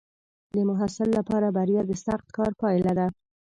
[0.55, 3.07] د محصل لپاره بریا د سخت کار پایله ده.